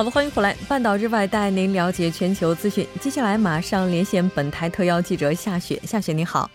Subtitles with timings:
[0.00, 2.86] 好的，欢迎回来，半岛之外带您了解全球资讯。
[3.02, 6.50] 接下来马上连线本台特邀记者夏雪，夏雪你好，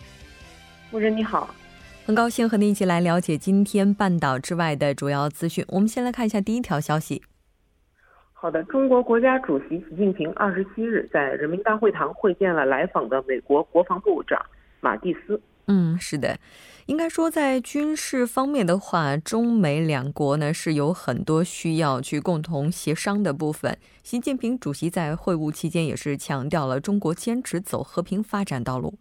[0.90, 1.54] 夫人你好，
[2.04, 5.64] 很高兴和您一起来了解今天半岛之外的主要资讯。
[5.68, 7.22] 我们先来看一下第一条消息。
[8.32, 14.44] 好的，中国国家主席习近平二十七日在人民大会堂会见了来访的美国国防部长
[14.80, 15.40] 马蒂斯。
[15.68, 16.36] 嗯，是的。
[16.86, 23.76] 应该说，在军事方面的话，中美两国呢是有很多需要去共同协商的部分。
[24.04, 28.94] 习近平主席在会晤期间也是强调了中国坚持走和平发展道路。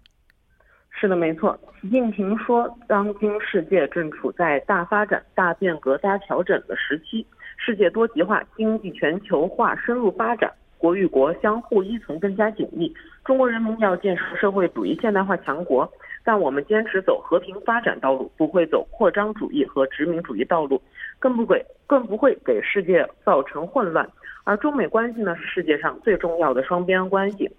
[0.89, 1.55] 是的，没错。
[1.79, 7.23] 习近平说，当今世界正处在大发展、大变革、大调整的时期，
[7.55, 12.91] 世界多极化、经济全球化深入发展，国与国相互依存更加紧密。
[13.23, 15.87] 中国人民要建设社会主义现代化强国。
[16.25, 20.81] 但我们坚持走和平发展道路，不会走扩张主义和殖民主义道路，
[21.19, 24.09] 更不给更不会给世界造成混乱。
[24.43, 27.49] 而中美关系呢，是世界上最重要的双边关系。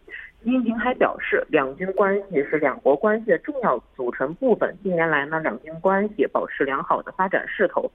[0.42, 4.76] 习近平还表示，两军关系是两国关系的重要组成部分。
[4.82, 7.90] 近年来呢，两军关系保持良好的发展势头。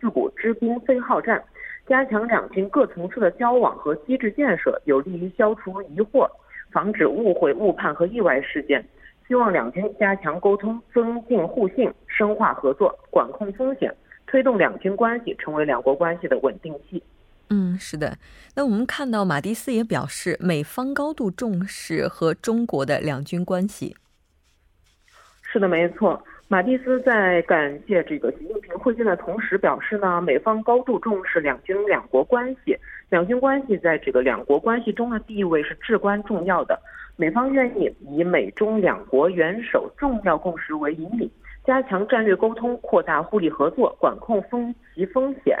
[0.00, 1.42] 自古知兵非好战，
[1.86, 6.28] 加强两军各层次的交往和机制建设，有利于消除疑惑，
[6.70, 8.84] 防止误会、误判和意外事件。
[9.26, 13.94] 希望两军加强沟通，增进互信，深化合作，管控风险，
[14.26, 17.02] 推动两军关系成为两国关系的稳定器。
[17.50, 18.16] 嗯，是的。
[18.54, 23.96] 那我们看到马蒂斯也表示，美方高度重视和中国的两军关系。
[25.42, 26.22] 是的，没错。
[26.48, 32.78] 马蒂斯在感谢这个习近平会见的同时表示呢，美方高度重视两军两国关系，
[33.10, 36.80] 两军关系在这个两国关系中的地位是至关重要的。
[37.18, 41.30] 美方愿意以美中两国元首重要共识为引领，
[41.64, 45.56] 加强战略沟通，扩大互利合作，管控分歧风险，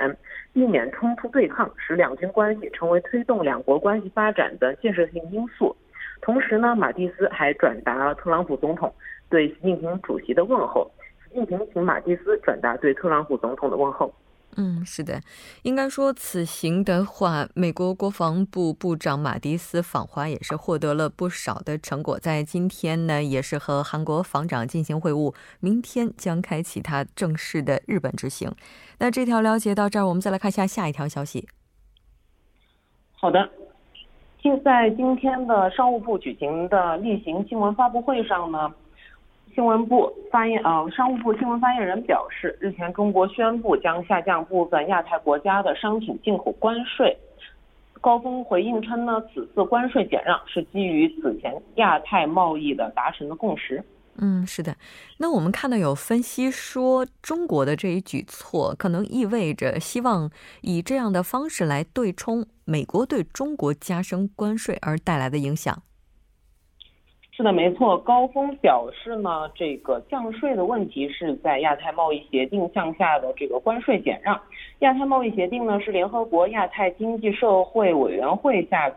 [0.52, 5.74] 避免冲突对抗，使两军关系成为推动两国关系发展的建设性因素。
[6.20, 8.92] 同时呢，马蒂斯还转达了特朗普总统
[9.30, 10.90] 对习近平主席的问候。
[11.30, 14.12] 习近平请马蒂斯转达对特朗普总统的问候。
[14.58, 15.20] 嗯，是的，
[15.64, 22.18] 应该说此行的话，美国国防部部长马蒂斯访华也是获得了不少的成果。
[22.18, 28.50] 在今天呢，也是和韩国防长进行会晤，明天将开启他正式的日本之行。
[28.98, 31.46] 那这条了解到这儿，我们再来看一下下一条消息。
[33.12, 33.46] 好的，
[34.40, 38.72] 就在今天的商务部举行的例行新闻发布会上呢。
[39.56, 47.16] 新闻部发言，呃，商务部新闻发言人表示，日前中国宣布将下降部分亚太国家的商品进口关税。
[48.02, 53.82] 高峰回应称呢，此次关税减让是基于此前亚太贸易的达成的共识。
[54.18, 54.76] 嗯，是的。
[55.16, 60.30] 那我们看到有分析说，中国的这一举措可能意味着希望
[60.60, 65.82] 以这样的方式来对冲美国对中国加征关税而带来的影响。
[67.36, 67.98] 是的，没错。
[67.98, 74.40] 高峰表示呢，这个降税的问题是在亚太贸易协定向下的这个关税减让。
[74.78, 78.90] 亚太贸易协定呢是联合国亚太经济社会委员会下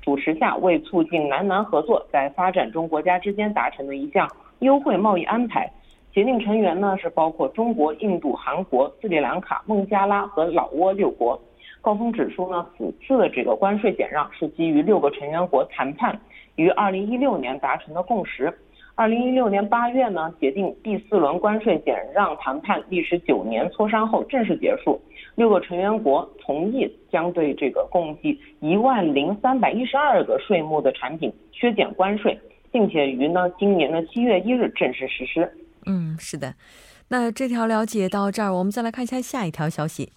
[0.00, 4.26] 主持下，为促进南南合作，在发展中国家之间达成的一项
[4.60, 5.70] 优惠贸易安排。
[6.14, 11.38] 协定成员呢是包括中国、印度、韩国、斯里兰卡、孟加拉和老挝六国。
[11.82, 16.18] 高峰指出呢，此次的这个关税减让是基于六个成员国谈判。
[16.56, 18.52] 于二零一六年达成的共识。
[18.94, 25.00] 二零一六年八月呢，协定第四轮关税减让谈判历时九年磋商后正式结束。
[25.34, 32.38] 六个成员国同意将对这个共计一万零三百一十二个税目的产品削减关税，
[32.70, 35.50] 并且于呢今年的七月一日正式实施。
[35.86, 36.54] 嗯，是的。
[37.08, 40.12] 那这条了解到这儿，我们再来看一下下一条消息。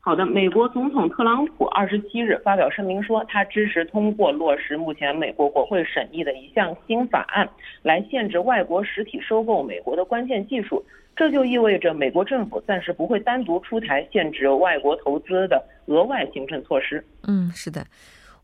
[0.00, 7.46] 好的，美国总统特朗普二十七日发表声明说，他支持通过落实目前美国国会审议的一项新法案，
[7.82, 10.82] 来限制外国实体收购美国的关键技术。
[11.14, 17.04] 这就意味着美国政府暂时不会单独出台限制外国投资的额外行政措施。
[17.26, 17.84] 嗯，是的。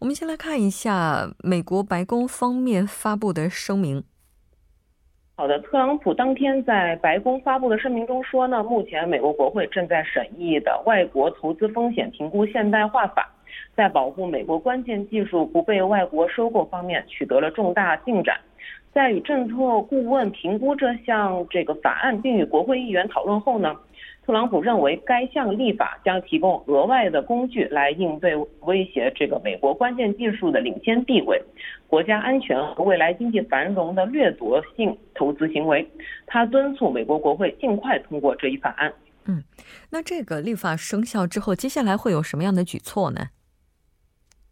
[0.01, 4.03] 我们先来看一下美国白宫方面发布的声明。
[5.37, 13.29] 好的，特朗普当天在白宫发布的声明中说呢，目前美国国会正在审议的外国投资风险评估现代化法，
[13.75, 18.39] 在保护美国关键技术不被外国收购方面取得了重大进展。
[18.93, 23.75] 在与政策顾问评估这项这个法案并与国会议员讨论后呢。
[24.27, 31.39] 特朗普认为，该项立法将提供额外的工具来应对威胁这个美国关键技术的领先地位、
[31.87, 35.87] 国家安全和未来经济繁荣的掠夺性投资行为。
[36.27, 38.91] 他敦促美国国会尽快通过这一法案。
[39.27, 39.43] 嗯，
[39.91, 43.27] 那这个立法生效之后，接下来会有什么样的举措呢？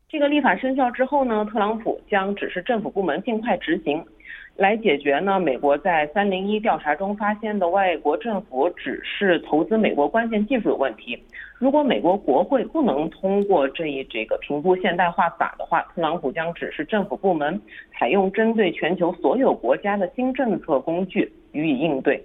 [0.06, 4.04] 这个立法生效之后呢，特朗普将指示政府部门尽快执行。
[4.56, 5.40] 来解决呢？
[5.40, 11.18] 美国在三零一调查中发现的外国政府只是投资美国关键技术的问题。
[11.58, 17.60] 如果美国国会不能通过这一这个评估现代化法的话，特朗普将指示政府部门
[17.92, 22.22] 采用针对全球所有国家的新政策工具予以应对。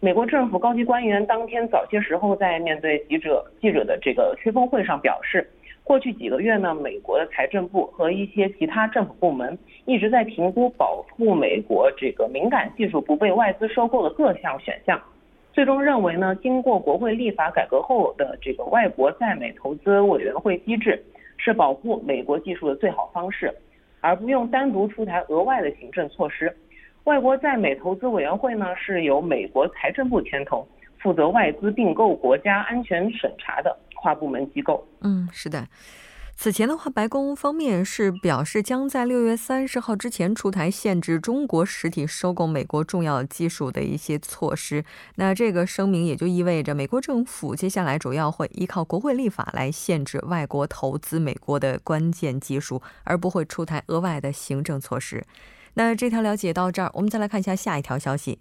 [0.00, 5.48] 美国政府高级官员当天早些时候在面对记者记者的这个吹风会上表示。
[5.88, 15.00] 过去几个月呢，美国的财政部和一些其他政府部门一直在评估保护美国这个敏感技术不被外资收购的各项选项，
[15.50, 21.02] 最终认为呢，经过国会立法改革后的这个外国在美投资委员会机制
[21.38, 23.50] 是保护美国技术的最好方式，
[24.02, 26.54] 而不用单独出台额外的行政措施。
[27.04, 30.68] 外国在美投资委员会呢是由美国财政部牵头，
[30.98, 33.74] 负责外资并购国家安全审查的。
[34.00, 35.66] 跨部门机构，嗯，是的。
[36.40, 44.84] 此前的话，白宫方面是表示将在六月三十号之前出台限制中国实体收购美国重要技术的一些措施。
[45.16, 55.26] 那这个声明也就意味着，美国政府接下来主要会依靠国会立法来限制外国投资美国的关键技术，而不会出台额外的行政措施。
[55.74, 58.38] 那这条了解到这儿，我们再来看一下下一条消息。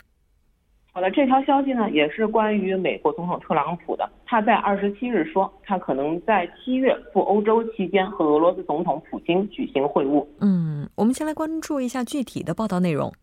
[0.97, 4.09] 好了，这条消息呢也是关于美国总统特朗普的。
[4.25, 10.25] 他在二十七日说，他可能在七月赴欧洲期间和俄罗斯总统普京举行会晤。
[10.41, 13.13] 嗯，我们先来关注一下具体的报道内容。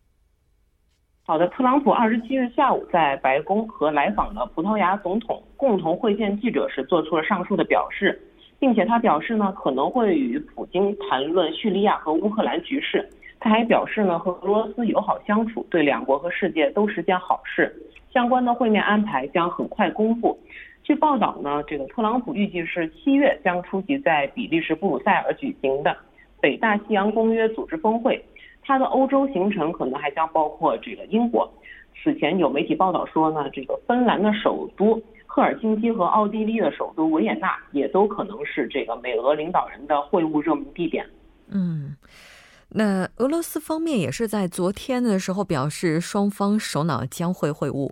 [1.25, 8.17] 好的，特朗普二十七日下午在白宫和来访的葡萄牙总统共同会见记者时，做出了上述的表示，
[8.57, 13.05] 并且他表示呢可能会与普京谈论叙利亚和乌克兰局势。
[13.45, 17.71] 他还表示呢，和俄罗斯友好相处对两国和世界都是件好事。
[18.11, 20.35] 相关的会面安排将很快公布。
[20.81, 25.95] 据报道呢，这个特朗普预计是七月将出席在比利时布鲁塞尔举行的
[26.41, 28.19] 北大西洋公约组织峰会。
[28.63, 31.47] 他的欧洲行程可能还将包括这个英国。
[32.01, 41.05] 此前有媒体报道说呢，这个芬兰的首都赫尔辛基和奥地利的首都维也纳也都可能是这个美俄领导人的会晤热门地点。
[41.47, 41.95] 嗯。
[42.69, 47.91] 那俄罗斯方面也是在昨天的时候表示，双方首脑将会会晤。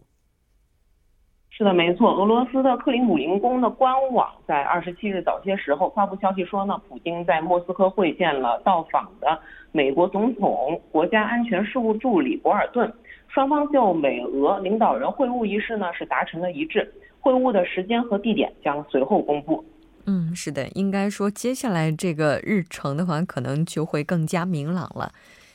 [1.55, 2.11] 是的，没错。
[2.15, 9.39] 俄罗斯的克里姆林宫的官网在二十七日早些时候发布消息说呢，普京在莫斯科会见了到访的
[9.71, 12.91] 美国总统国家安全事务助理博尔顿，
[13.27, 19.63] 双方就美俄领导人会晤一事呢是达成了一致，会晤的时间和地点将随后公布。
[20.05, 25.11] 嗯，是的，应该说接下来这个日程的话，可能就会更加明朗了。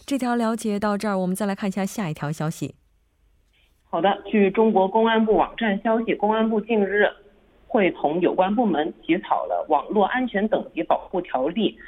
[0.07, 2.75] 这条了解到这儿，我们再来看一下下一条消息。
[3.91, 7.07] 好的，据中国公安部网站消息，公安部近日
[7.67, 11.79] 会同有关部门起草了《网络安全等级保护条例》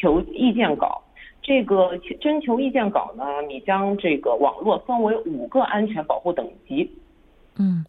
[0.00, 1.02] 求意见稿。
[1.42, 6.88] 这个征求意见稿呢，你将这个网络分为五个安全保护等级。
[7.60, 7.84] 嗯，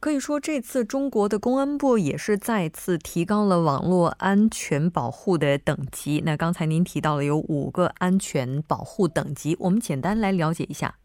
[0.00, 6.22] 可以说这次中国的公安部也是再次提高了网络安全保护的等级。
[6.26, 10.96] 那刚才您提到了有五个安全保护等级，我们简单来了解一下。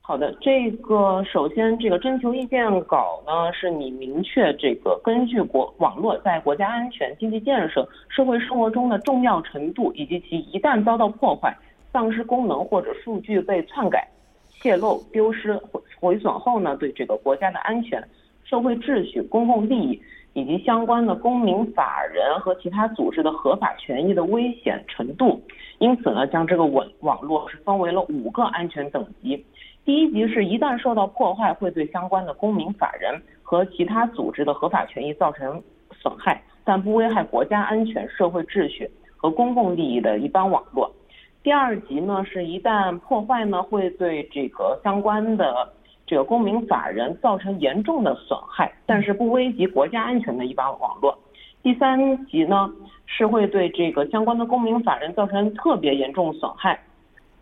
[0.00, 11.56] 好的，这个首先这个征求意见稿呢，是你明确这个根据国网络在国家安全、经济建设、社会生活中的重要程度，以及其一旦遭到破坏、
[11.92, 14.08] 丧失功能或者数据被篡改。
[14.60, 15.58] 泄露、丢失、
[16.00, 18.02] 毁损后呢，对这个国家的安全、
[18.44, 20.02] 社会秩序、公共利益
[20.34, 25.40] 以及相关的公民、法人和其他组织的合法权益的危险程度，
[25.78, 29.44] 因此呢，将这个网网络是分为了五个安全等级。
[29.84, 33.20] 第一级是一旦受到破坏，会对相关的公民、法人。
[33.50, 38.86] 和其他组织的合法权益造成损害，但不危害国家安全、社会秩序
[39.16, 40.92] 和公共利益的一般网络。
[41.42, 45.72] 第二级呢，是一旦破坏呢，会对这个相关的
[46.06, 51.16] 这个公民法人造成严重的损害，但是不危及国家安全的一般网络。
[51.62, 52.70] 第三级呢，
[53.06, 56.78] 是会对这个相关的公民法人造成特别严重损害，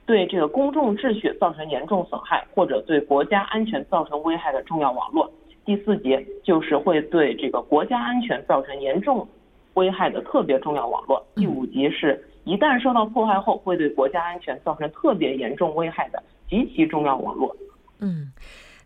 [0.05, 5.31] 对这个公众秩序造成严重损害，或者对国家安全造成危害的重要网络。
[5.65, 9.27] 第四节就是会对这个国家安全造成严重
[9.75, 11.25] 危害的特别重要网络。
[11.35, 17.55] 第五级是一旦受到破坏后，会对国家安全造成特别严重危害的极其重要网络。
[17.99, 18.33] 嗯。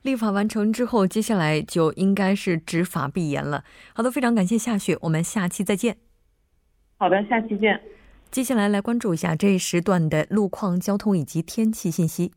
[0.03, 3.65] 立法完成之后，接下来就应该是执法必严了。
[3.93, 5.99] 好的，非常感谢夏雪，我们下期再见。
[6.97, 7.79] 好的，下期见。
[8.31, 12.33] 接下来来关注一下这一时段的路况、交通以及天气信息。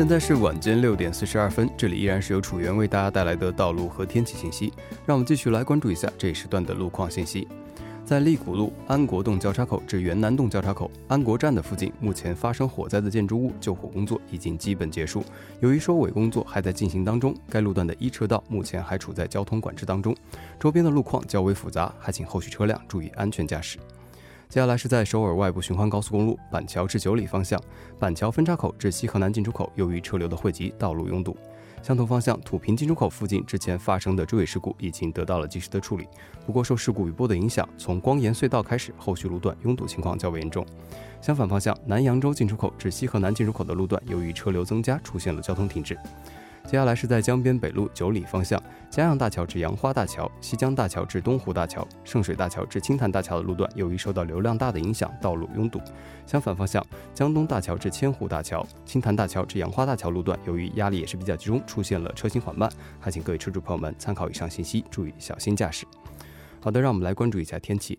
[0.00, 4.72] 现在是晚间六点四十二分，这里依然是由楚源为大家带来的道路和天气信息。
[5.04, 7.46] 让我们继续来关注一下这一时段的路况信息。
[8.02, 15.22] 在利谷路安国洞交叉口至元南洞交叉口安国站的附近，目前发生火灾的建筑物救火工作已经基本结束，
[15.60, 20.16] 由于收尾工作还在进行当中，该路段的一车道目前还处在交通管制当中，
[20.58, 23.78] 周边的路况较为复杂，还请后续车辆注意安全驾驶。
[24.50, 27.62] 接下来是在首尔外部循环高速公路板桥至九里方向，
[28.00, 31.36] 板桥分叉口至西河南进出口，由于车流的汇集，道路拥堵。
[31.80, 36.08] 相同方向土平进出口附近之前发生的追尾事故已经得到了及时的处理，
[36.44, 40.66] 不过受事故余波的影响，从光岩隧道开始，后续路段拥堵情况较为严重。
[41.20, 45.96] 相反方向南扬州进出口至西河南进出口的路段，由于车流增加，出现了交通停滞。
[46.66, 55.80] 接下来是在江边北路九里方向，江阳大桥至杨花大桥、西江大桥至东湖大桥、圣水大桥至青潭大桥的路段，由于受到流量大的影响，道路拥堵。
[56.26, 65.84] 相反方向，江东大桥至千湖大桥、青潭大桥至杨花大桥路段，由于压力也是比较集中，出现了车行缓慢，还请各位车主朋友们参考以上信息，注意小心驾驶。
[66.60, 67.98] 好的，让我们来关注一下天气。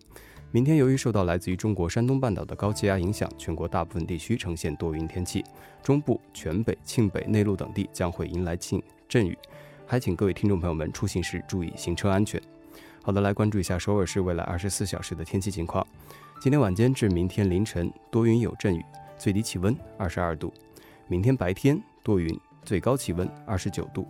[0.54, 5.42] 明天由于受到来自于中国山东半岛的高气压影响，全国大部分地区呈现多云天气，
[5.82, 9.36] 中部、全北、庆北、内陆等地将会迎来晴阵雨，
[9.86, 12.38] 还请各位听众朋友们出行时注意行车安全。
[13.02, 15.86] 好的，来关注一下首尔市未来二十四小时的天气情况。
[16.38, 18.84] 今天晚间至明天凌晨多云有阵雨，
[19.16, 20.52] 最低气温二十二度；
[21.08, 24.06] 明天白天多云，最高气温二十九度。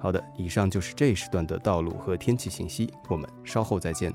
[0.00, 4.12] 好的，以上就是这一时段的道路和天气信息，我们稍后再见。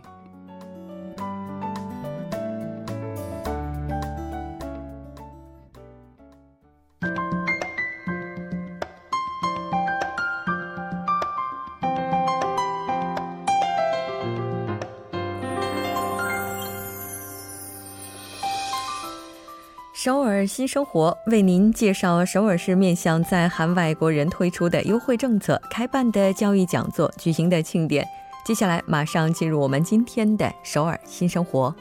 [20.03, 28.05] 首尔新生活为您介绍首尔市面向在韩外国人推出的优惠政策、开办的教育讲座、举行的庆典。
[28.43, 31.73] 接下来马上进入我们今天的首尔新生活。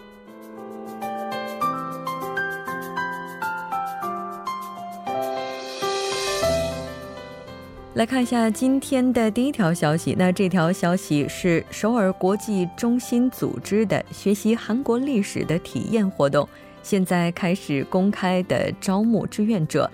[7.95, 16.49] 来看一下今天的第一条消息，那这条消息是首尔国际中心组织的学习韩国历史的体验活动。
[16.83, 19.91] 现在开始公开的招募志愿者。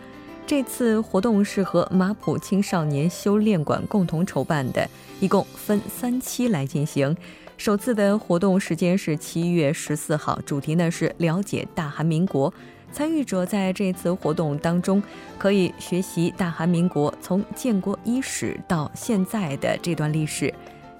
[0.46, 4.88] 这次活动是和马普青少年修炼馆共同筹办的，
[5.20, 7.14] 一共分三期来进行。
[7.58, 12.52] 首次的活动时间是七月十四号，主题呢是了解大韩民国。
[12.90, 15.02] 参与者在这次活动当中
[15.36, 20.52] 可以学习大韩民国从建国伊始到现在的这段历史。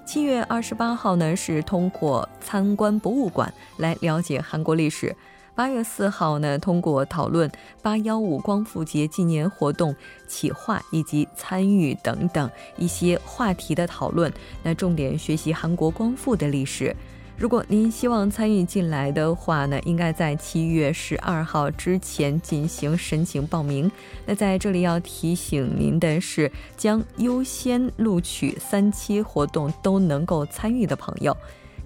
[0.05, 5.15] 七月二十八号呢是通过参观博物馆来了解韩国历史。
[5.59, 7.51] 八月四号呢，通过讨论
[7.81, 9.93] 八幺五光复节纪念活动
[10.25, 14.31] 企划以及参与等等一些话题的讨论，
[14.63, 16.95] 那重点学习韩国光复的历史。
[17.37, 23.91] 如果您希望参与进来的话呢，应该在七月十二号之前进行申请报名。
[24.25, 31.35] 那在这里要提醒您的是，将优先录取三期活动都能够参与的朋友。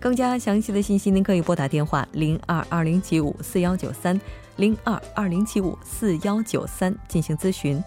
[0.03, 4.19] 更加详细的信息，您可以拨打电话零二二零七五四幺九三
[4.57, 7.81] 零二二零七五四幺九三进行咨询。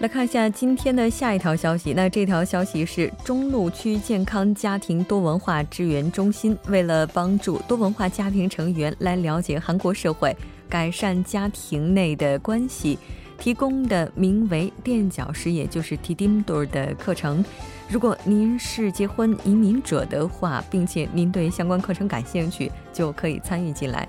[0.00, 1.92] 来看一下今天的下一条消息。
[1.92, 10.34] 那这条消息是中路区健康家庭多文化支援中心为了帮助多文化家庭成员来了解韩国社会、
[10.70, 12.98] 改善家庭内的关系，
[13.38, 17.44] 提供的名为“垫脚石”也就是 “Tidimdor” 的课程。
[17.86, 24.08] 如果您是结婚移民者的话，并且您对相关课程感兴趣，就可以参与进来。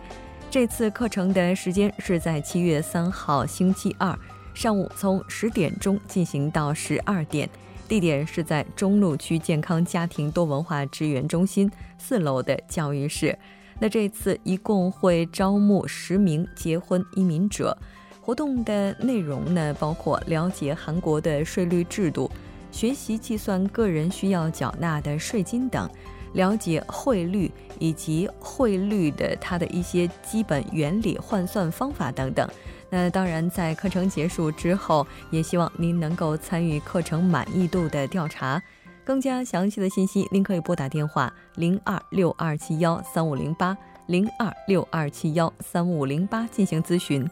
[0.50, 4.18] 这次课程的时间是在七月三号星期二。
[4.54, 7.50] 上午从十点钟进行到十二点，
[7.88, 13.38] 地点是在中路区健康家庭多文化支援中心四楼的教育室。
[13.80, 17.76] 那这次一共会招募十名结婚移民者。
[18.20, 22.30] 活动的内容呢，包括了解韩国的税率制度，
[22.72, 25.90] 学习计算个人需要缴纳的税金等，
[26.34, 32.48] 了解汇率以及汇率的它的一些基本原理、换算方法等等。
[32.94, 38.62] 那当然，在课程结束之后，也希望您能够参与课程满意度的调查。
[39.04, 43.76] 更加详细的信息，您可以拨打电话零二六二七幺三五零八
[44.08, 47.28] 零二六二七幺三五零八进行咨询。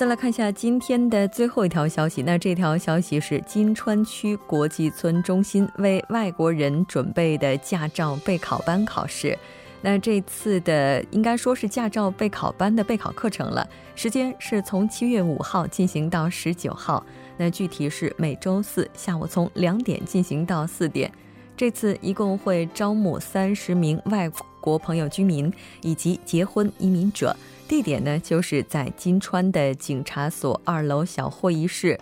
[0.00, 2.22] 再来看一下今天的最后一条消息。
[2.22, 9.38] 那这条消息是金川区国际村中心为外国人准备的驾照备考班考试。
[9.82, 17.04] 那这次的应该说是驾照备考班的备考课程了，时间是从七月五号进行到十九号。
[17.36, 21.12] 那具体是每周四下午从两点进行到四点。
[21.54, 24.30] 这次一共会招募三十名外
[24.62, 25.52] 国朋友居民
[25.82, 27.36] 以及结婚移民者。
[27.70, 31.96] 地点呢，就是在金川的警察所二楼小会议室，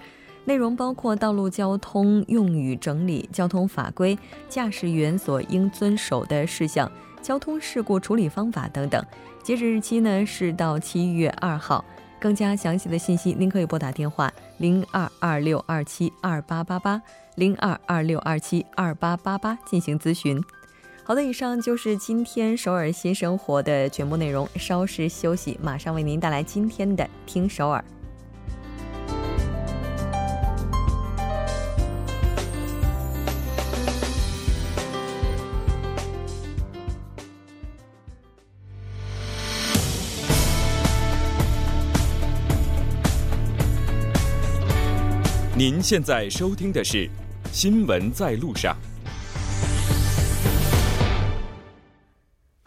[0.46, 9.04] 内容包括道路交通用语整理、交通法规、驾驶员所应遵守的事项、交通事故处理方法等等。
[9.42, 11.84] 截止日期呢是到七月二号。
[12.18, 17.00] 更加详细的信息，您可以拨打电话零二二六二七二八八八
[17.34, 20.42] 零二二六二七二八八八进行咨询。
[21.08, 24.46] 好的，以上就是今天首尔新生活的全部内容。
[24.56, 27.82] 稍事休息，马上为您带来今天的《听首尔》。
[45.56, 47.06] 您现在收听的是
[47.50, 48.76] 《新闻在路上》。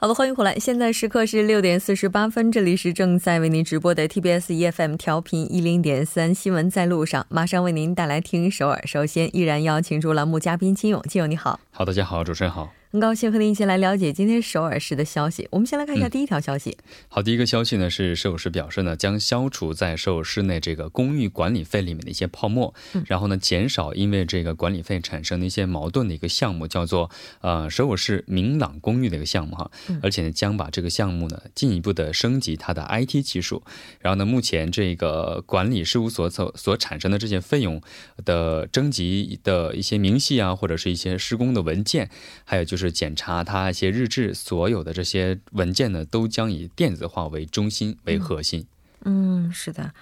[0.03, 0.55] 好的，欢迎回来。
[0.55, 8.81] 现在时刻是六点四十八分，这里是正在为您直播的 TBS EFM 调频一零点三新闻在路上，马上为您带来听首尔。
[8.87, 11.59] 首先，依然邀请出栏目嘉宾金勇，金勇你好。
[11.69, 12.71] 好，大家好，主持人好。
[12.91, 15.47] 很高兴和您一起来了解今天首尔市的消息。
[15.51, 16.77] 我们先来看一下第一条消息。
[17.07, 22.73] 好，第一个消息呢是首尔市表示呢将消除在首尔市内这个公寓管理费里面的一些泡沫，
[23.05, 29.71] 然后呢减少因为这个管理费产生的一些矛盾的一个项目，叫做呃首尔市明朗公寓的一个项目哈。
[30.03, 33.63] 而且呢将把这个项目呢进一步的升级它的 IT 技术。
[34.01, 37.81] 然后呢目前这个管理事务所所所产生的这些费用
[38.25, 42.09] 的征集的一些明细啊，或者是一些施工的文件，
[42.43, 42.80] 还有就是。
[42.85, 48.65] 是检查他一些日志，所有的这些文件呢，都将以电子化为中心为核心。
[49.03, 49.93] 嗯，是的。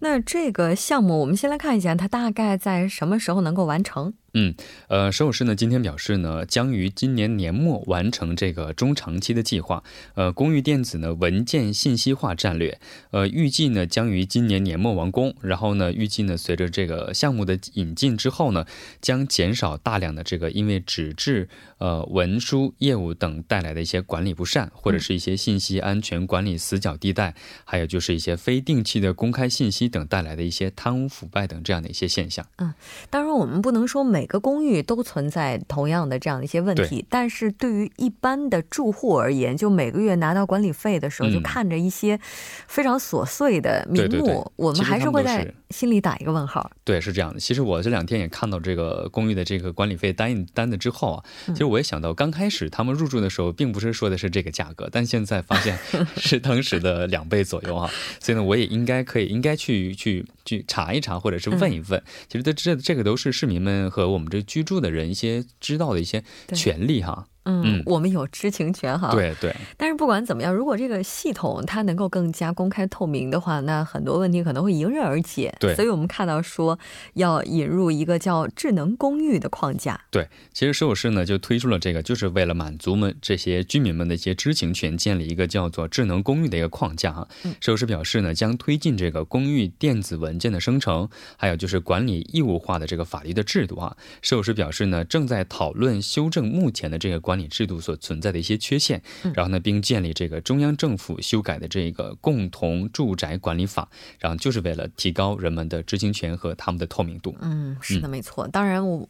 [0.00, 4.14] 那这个项目，我们先来看一下，它大概在什么时候能够完成？
[4.34, 4.54] 嗯，
[4.88, 9.82] 呃，首尔市呢今天表示呢，将于今年年末完成这个中长期的计划，
[10.14, 15.34] 呃，公寓电子呢文件信息化战略，呃，预计呢将于今年年末完工。
[15.40, 18.64] 然后呢，预计呢随着这个项目的引进之后呢，
[19.00, 32.46] 将减少大量的这个因为纸质呃文书业务等带来的一些管理不善，或者是一些信息安全管理死角地带，还有就是一些非定期的公开信息等带来的一些贪污腐败等这样的一些现象。
[32.58, 32.72] 嗯，
[33.08, 42.20] 当然我们不能说每每个公寓都存在同样的这样的一些问题，但是对于一般的住户而言，就每个月拿到管理费的时候，就看着一些
[42.68, 46.70] 非常琐碎的名目，我们还是会在心里打一个问号。
[46.84, 47.40] 对，是这样的。
[47.40, 55.78] 其实我这两天也看到这个公寓的这个管理费单单子之后啊，其实我也想到，刚开始他们入住的时候，并不是说的是这个价格， 但现在发现
[56.16, 57.90] 是当时的两倍左右啊。
[58.20, 62.02] 所以呢，我也应该可以应该去去去查一查，或者是问一问。
[62.28, 67.26] 其实这这这个都是市民们和我们这居住的人一些知道的一些权利哈。
[67.44, 69.10] 嗯，我们有知情权哈。
[69.12, 69.54] 对对。
[69.76, 75.54] 但是不管怎么样，如果这个系统它能够更加公开透明的话，那很多问题可能会迎刃而解。
[75.58, 75.74] 对。
[75.74, 76.78] 所以我们看到说
[77.14, 80.00] 要引入一个叫智能公寓的框架。
[80.10, 87.26] 对，其实首市呢就推出了这个，就是为了满足们这些居民们的一些知情权，建立一个叫做智能公寓的一个框架哈。
[87.60, 93.96] 首市表示呢，将推进这个公寓电子文件的生成，还有就是管理义务化的这个法律的制度啊。
[94.20, 99.00] 首市表示呢，正在讨论修正目前的这个管理制度所存在的一些缺陷，
[99.34, 103.88] 然后呢，并建立这个中央政府修改的这个共同住宅管理法，
[104.18, 107.36] 然后就是为了提高人们的知情权和他们的透明度。
[107.40, 108.48] 嗯，是的，没错。
[108.48, 109.08] 当然，我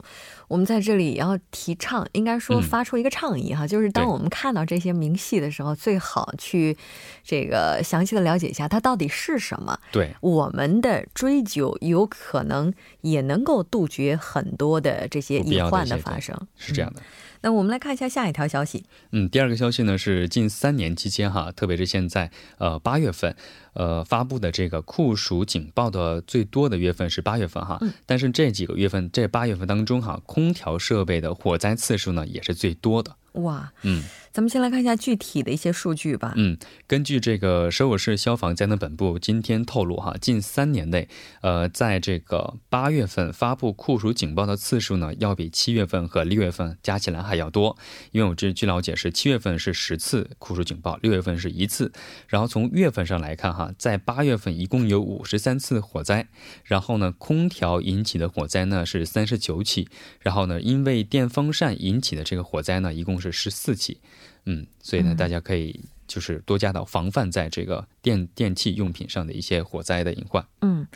[0.49, 6.77] 我们在这里也要提倡，应该说发出一个倡议哈，就是当我们看到这些明细的时候，最好去
[7.25, 9.81] 这个详细的了解一下它到底是什么。
[9.91, 16.37] 对，我们的追究有可能也能够杜绝很多的这些隐患的发生。
[16.59, 17.01] 是这样的。
[17.43, 18.85] 那我们来看一下下一条消息。
[19.13, 23.35] 嗯，第二个消息呢是近三年期间哈，特别是现在呃八月份，
[23.73, 27.79] 呃发布的这个酷暑警报的最多的月份是八月份哈。
[27.81, 27.93] 嗯。
[28.07, 33.17] 但是这几个月份，这八月份当中哈，空调设备的火灾次数呢也是最多的。
[33.35, 36.33] 哇，嗯，咱们先来看一下具体的一些数据吧。
[36.37, 41.09] 嗯，根据这个首尔市消防灾难本部今天透露，哈，近三年内，
[41.43, 47.79] 呃，在这个八月份发布酷暑警报的次数呢，要比七月份和六月份加起来还要多。
[48.11, 51.93] 因为我这据了解是七月份是十次酷暑警报，六月份是一次。
[52.27, 56.29] 然后从月份上来看，哈，在八月份一共有五十三次火灾，
[56.65, 59.89] 然后呢，空调引起的火灾呢是三十九起，
[60.21, 63.21] 然后呢，因为电风扇引起的这个火灾呢，一共。
[63.21, 63.99] 是十四起，
[64.47, 70.45] 嗯，所以呢，大家可以就是多加到防范在这个电电器用品上的一些火灾的隐患。
[70.63, 70.87] 嗯，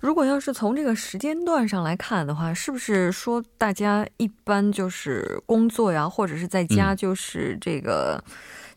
[0.00, 8.22] 如果要是从这个时间段上来看的话，是不是说大家一般就是工作呀，或者是在家就是这个。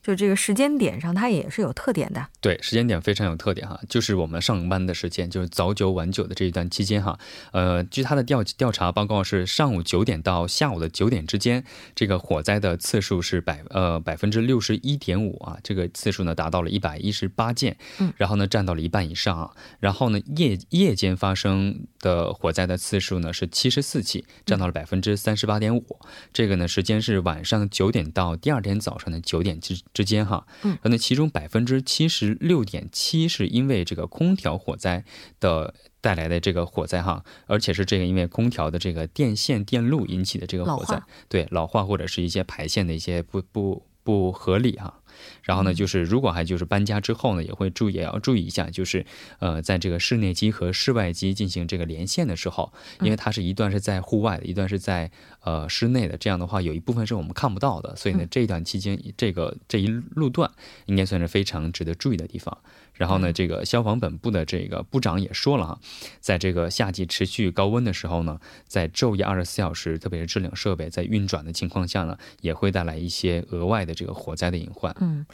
[0.05, 2.27] 就这个时间点上，它也是有特点的。
[2.39, 7.17] 对，时间点非常有特点哈，就是我们上班的时间，就是早九晚九的这一段期间哈。
[7.51, 11.63] 呃，据他的调调查报告是，上午九点到下午的九点之间，
[11.95, 19.49] 这个火灾的次数是百呃百分之六十一点五啊，这个次数呢达到了一百一十八件，嗯，然后呢占到了一半以上啊。
[19.79, 25.99] 然后呢夜夜间发生的火灾的次数呢是七十四起，占到了百分之三十八点五。
[26.31, 29.75] 这个呢时间是晚上九点到第二天早上的九点之。
[29.93, 35.03] 之间哈，嗯，那其中百分之七十六点七是因为这个空调火灾
[35.39, 45.01] 的带来的这个火灾哈，而且是这个因为空调的这个电线电路引起的这个火灾，对老化或者是一些排线的一些不不不合理哈。
[45.45, 49.05] 然后呢，就是如果还就是搬家之后呢，也会注意也要注意一下，就是
[49.39, 55.09] 呃，在这个室内机和室外机进行这个连线的时候，因为它是一段是在户外的，一段是在
[55.41, 60.51] 呃室内的，这样的话有一部分是我们看不到的，所以呢，这一段期间这个这一路段
[60.87, 62.57] 应该算是非常值得注意的地方。
[62.95, 65.79] 然后呢，这个消防本部的这个部长也说了哈，
[66.21, 74.95] 在这个夏季持续高温的时候呢，在昼夜二十四小时，特别是制冷设备在运转的情况下呢，也会带来一些额外的这个火灾的隐患。
[75.01, 75.25] 嗯，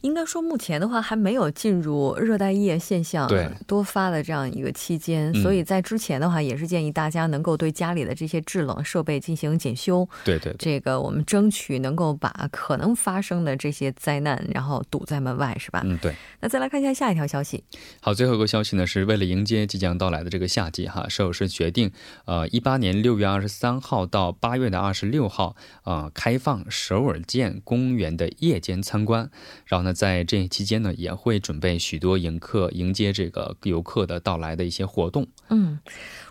[0.00, 3.28] 应该说目前的话还没有进入热带夜现象
[3.66, 10.08] 多发的这样一个期间，所以在之前的话也是建议大家能够对家里的这些制冷设备进行检修。
[10.24, 15.82] 对对，这个我们争取能够把可能发生的这些灾难然后堵在门外，是吧？
[15.84, 16.14] 嗯，对。
[16.40, 17.10] 那再来看一下下。
[17.10, 17.64] 一条消息，
[18.00, 21.90] 好，最后一个消息呢，是为了迎接即将到来的这个夏季哈，首尔市决定，
[22.24, 29.28] 呃，一八年六月二十三号到八月的二十六号，呃，开放首尔建公园的夜间参观，
[29.66, 35.26] 然后呢，在这期间呢，也会准备许多迎客迎接这个游客的到来的一些活动。
[35.48, 35.80] 嗯，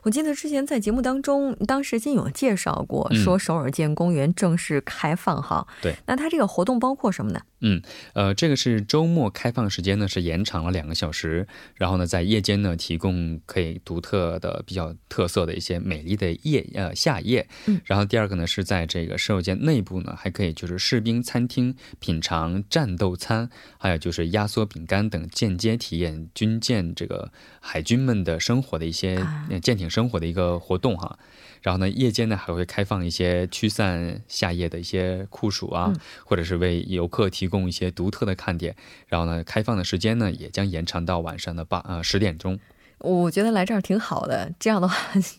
[0.04, 5.68] 我记得之前在节目当中，当时金勇介绍过，说首尔建公园正式开放哈。
[5.82, 7.42] 对，那它这个活动包括什么呢？
[7.62, 7.82] 嗯，
[8.14, 17.48] 呃，这个是周末开放时间呢是延长了两个小时，然后呢在夜间呢提供可以独特的、比较特色的一些美丽的夜呃夏夜。
[17.66, 29.26] 嗯，然后第二个呢是在这个射手间内部呢还可以就是士兵餐厅品尝战斗餐，还有就是压缩饼干等间接体验军舰这个海军们的生活的一些
[29.62, 31.18] 舰艇生活的一个活动哈。
[31.62, 35.94] 然后呢，夜间呢还会开放一些驱散夏夜的一些酷暑啊，
[36.24, 38.76] 或者是为游客提供一些独特的看点。
[39.08, 42.60] 然后呢，开放的时间呢也将延长到晚上的八呃十点钟。
[43.00, 44.96] 我觉得来这儿挺好的，这样的话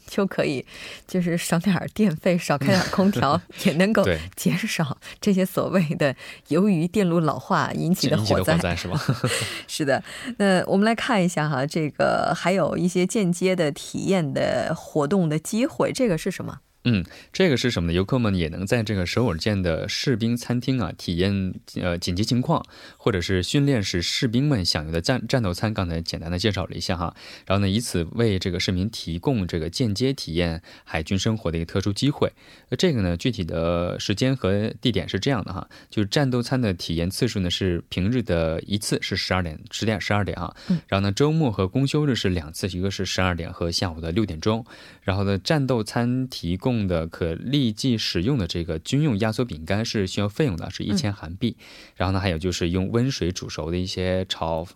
[0.07, 0.65] 就可以，
[1.07, 6.15] 就是省点电费，少开点空调，也能够减少这些所谓的
[6.49, 9.01] 由于电路老化引起的火灾，是吗？
[9.69, 10.03] 是的。
[10.39, 16.61] 那我们来看一下哈，这个还有一些间接的体验的活动的机会，这个是什么？
[16.85, 17.93] 嗯，这个是什么呢？
[17.93, 22.65] 游客们也能在这个首尔舰的士兵餐厅啊，体验呃紧急情况
[22.97, 25.75] 或者是训练时士兵们享用的战战斗餐。
[25.75, 27.15] 刚才简单的介绍了一下哈，
[27.45, 32.33] 然后呢，以此为这个市民提供这个间接体验海军生活的一个特殊机会。
[32.71, 40.57] 那这个呢，具体的时间和地点是这样的哈，就是战斗餐的体验次数呢是平日的一次是十二点十点十二点啊，
[40.89, 44.65] 然后呢周末和公休日是两次，一个是十二点和下午的六点钟。
[45.03, 46.70] 然后呢，战斗餐提供。
[46.73, 51.57] 用的可立即使用的这个军用压缩饼干是需要费用的，是一千韩币。
[51.97, 54.67] 然后呢，还有就是用温水煮熟的一些炒，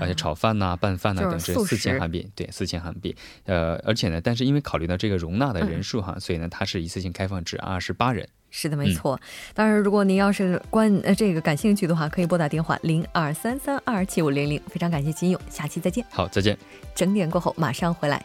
[0.00, 2.28] 而且炒饭呐、拌饭呐等，这四千韩币。
[2.34, 3.14] 对，四千韩币。
[3.44, 8.28] 呃，而且呢，但是因为考虑到这个容纳的人数哈，所以呢，它是一次性开放至二十八人。
[8.50, 9.20] 是的，没错。
[9.52, 14.60] 当然，如果您要是关呃这个感兴趣的话，可以拨打电话零二三三二七五零零。
[14.68, 16.04] 非常感谢金勇，下期再见。
[16.10, 16.56] 好，再见。
[16.94, 18.24] 整点过后马上回来。